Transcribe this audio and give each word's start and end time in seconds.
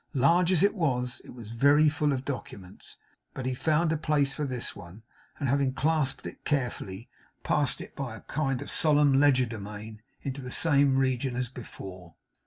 Large 0.15 0.51
as 0.51 0.63
it 0.63 0.73
was, 0.73 1.21
it 1.23 1.35
was 1.35 1.51
very 1.51 1.87
full 1.87 2.11
of 2.11 2.25
documents, 2.25 2.97
but 3.35 3.45
he 3.45 3.53
found 3.53 3.91
a 3.93 3.97
place 3.97 4.33
for 4.33 4.45
this 4.45 4.75
one; 4.75 5.03
and 5.39 5.47
having 5.47 5.73
clasped 5.73 6.25
it 6.25 6.43
carefully, 6.43 7.07
passed 7.43 7.79
it 7.81 7.95
by 7.95 8.15
a 8.15 8.21
kind 8.21 8.63
of 8.63 8.71
solemn 8.71 9.13
legerdemain 9.19 10.01
into 10.23 10.41
the 10.41 10.49
same 10.49 10.97
region 10.97 11.35
as 11.35 11.49
before. 11.49 12.15